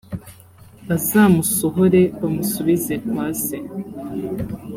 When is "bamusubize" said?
2.19-2.93